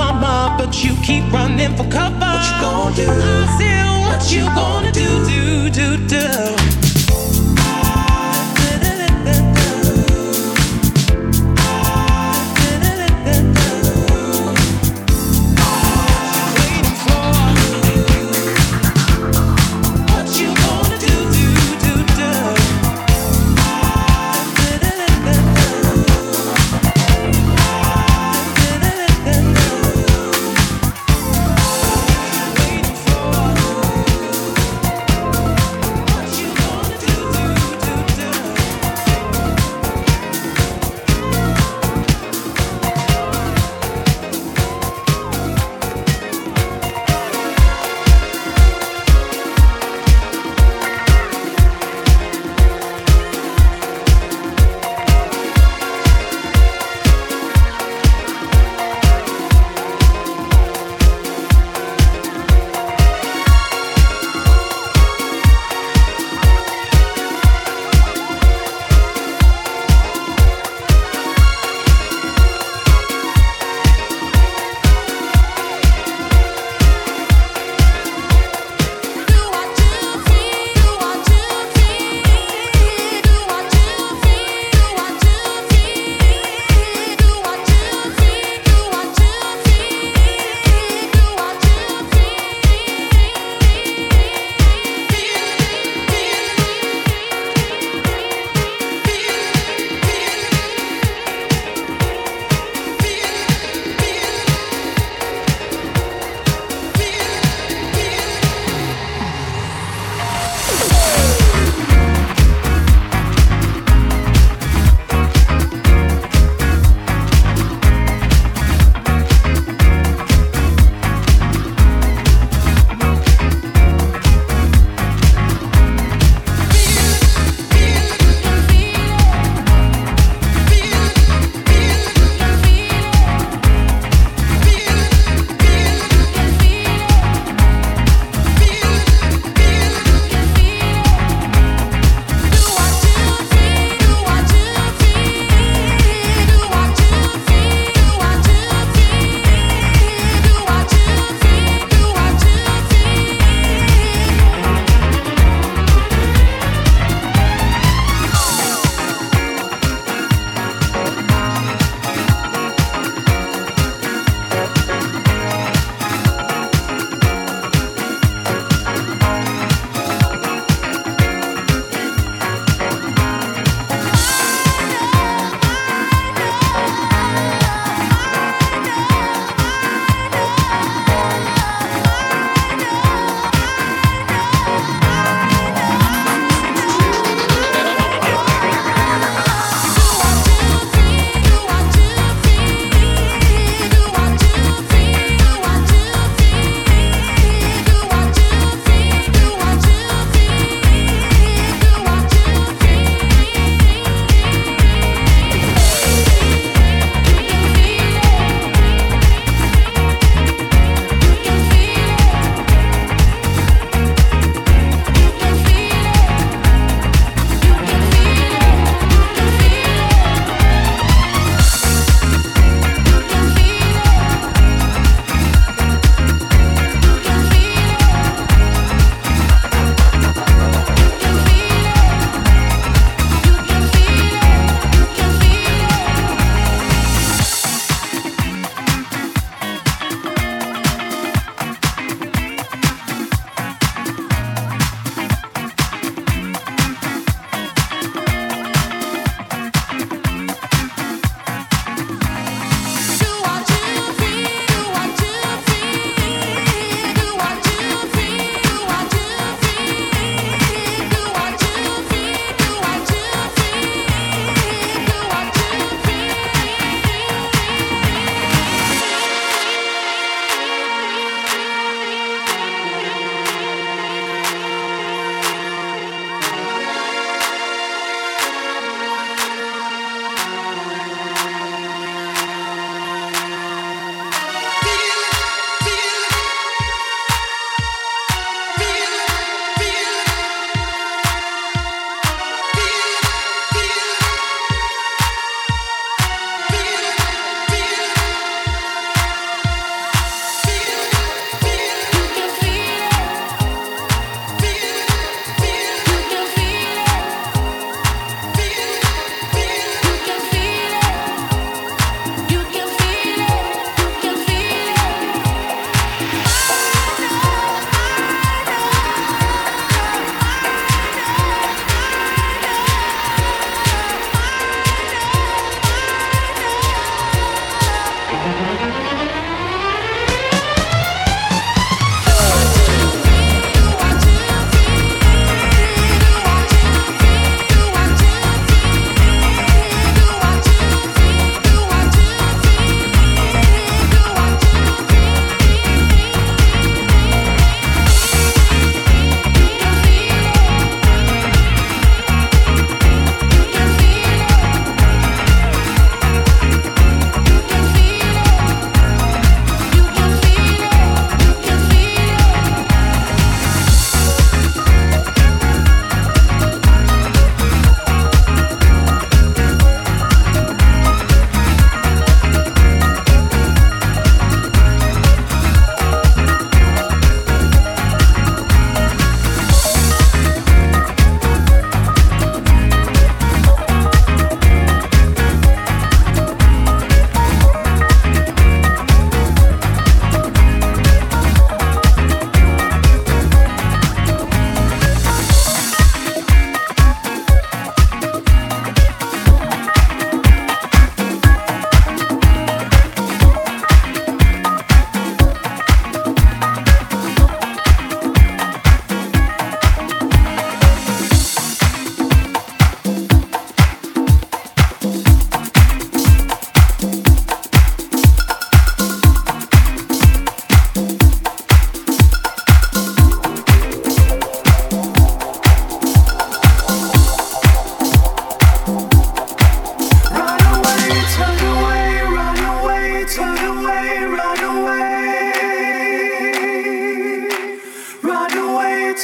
my 0.00 0.12
mind, 0.12 0.58
but 0.58 0.82
you 0.82 0.94
keep 1.02 1.30
running 1.30 1.76
for 1.76 1.86
cover. 1.90 2.32
What 2.34 2.44
you 2.48 2.56
gonna 2.64 2.96
do? 2.96 3.06
I 3.08 3.46
still, 3.56 3.92
what, 4.00 4.16
what 4.16 4.32
you, 4.32 4.40
you 4.40 4.46
gonna, 4.46 4.92
gonna 4.92 4.92
do? 4.92 5.10
Do 5.28 5.96
do 5.98 6.08
do. 6.08 6.89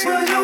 Crying 0.03 0.36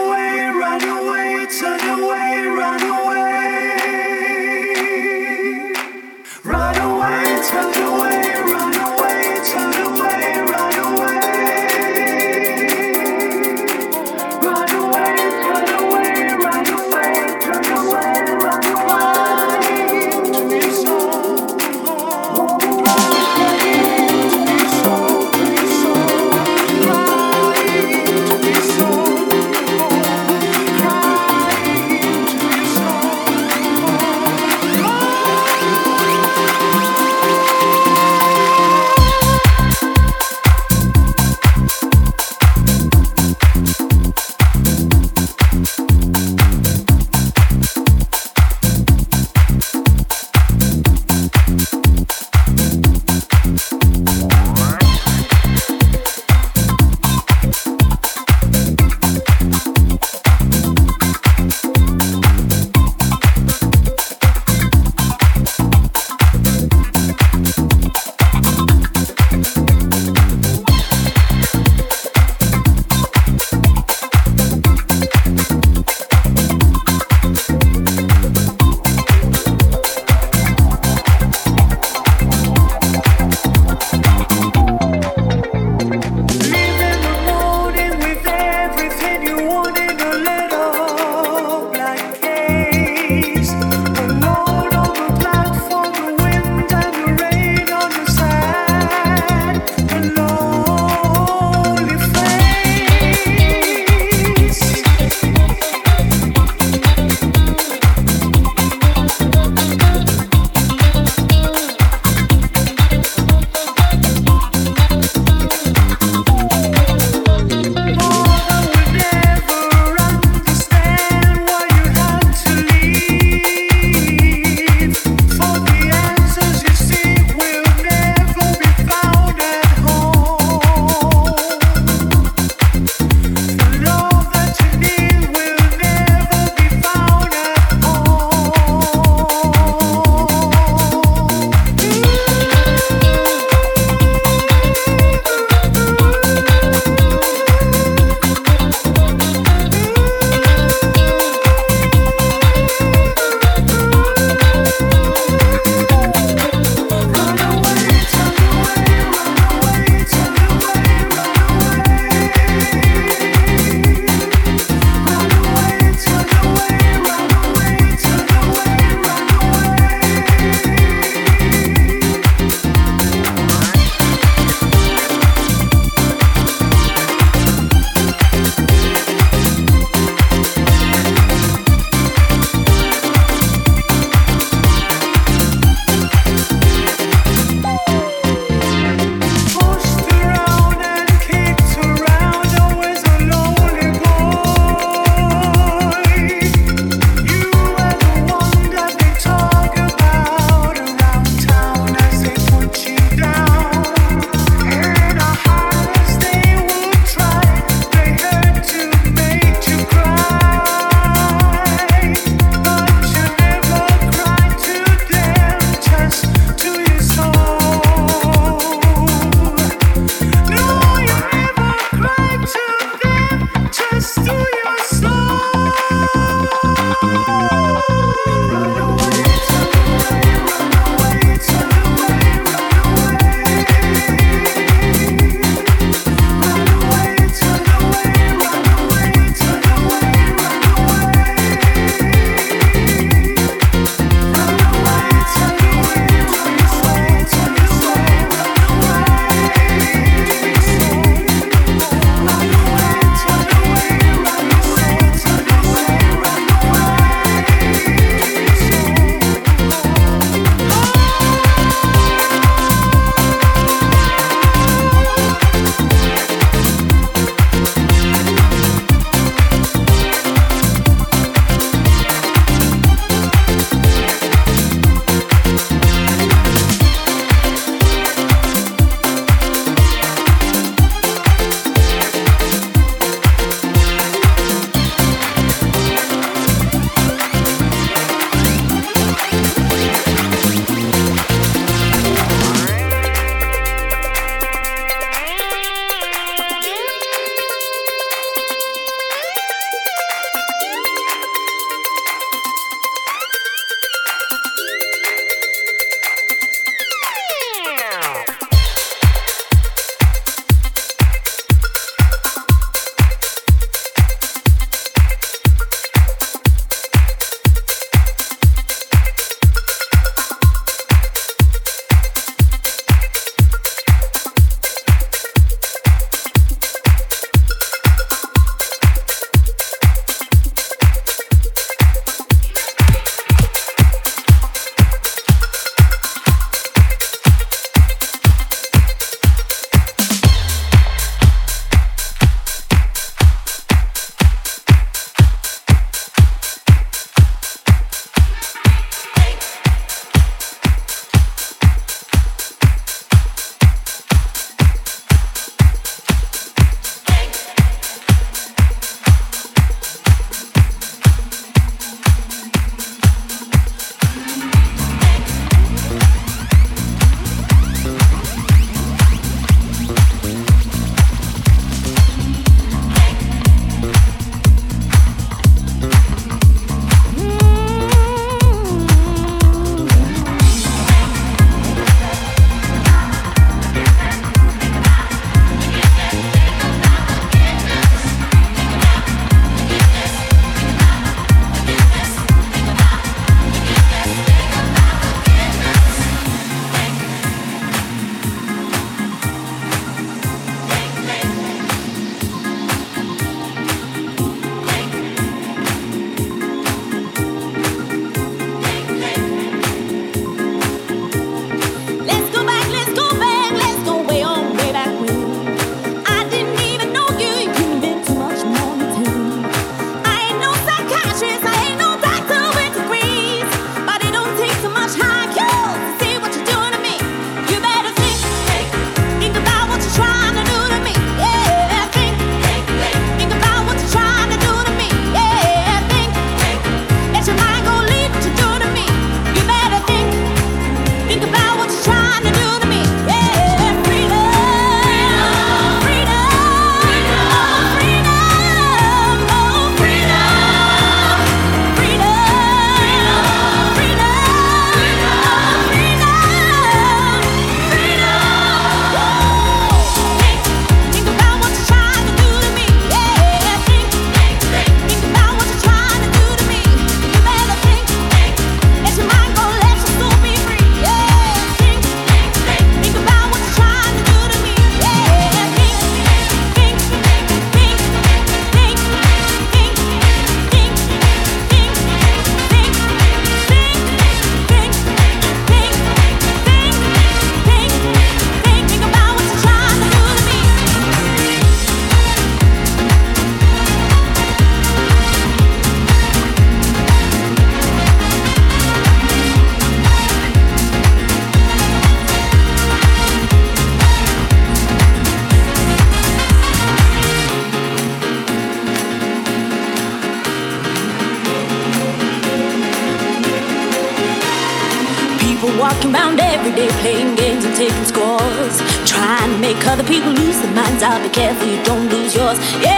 Careful 521.14 521.48
you 521.48 521.64
don't 521.64 521.88
lose 521.90 522.16
yours. 522.16 522.40
Yeah, 522.64 522.73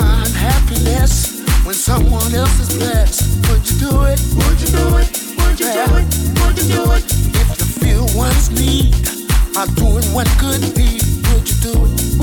find 0.00 0.34
happiness 0.34 1.46
when 1.64 1.74
someone 1.74 2.34
else 2.34 2.58
is 2.58 2.78
blessed. 2.78 3.46
Would 3.48 3.62
you 3.70 3.78
do 3.78 3.92
it? 4.10 4.18
Would 4.34 4.58
you 4.60 4.70
do 4.74 4.86
it? 4.98 5.06
Would 5.38 5.60
you 5.60 5.70
do 5.70 5.86
it? 6.00 6.06
Would 6.40 6.56
you 6.58 6.66
do 6.74 6.82
it? 6.98 7.04
If 7.38 7.48
you 7.60 7.66
feel 7.78 8.06
one's 8.18 8.50
need 8.50 8.90
are 9.56 9.70
doing 9.78 10.02
What 10.10 10.26
could 10.42 10.62
be? 10.74 10.98
would 11.30 11.46
you 11.46 11.58
do 11.62 11.74
it? 11.86 12.13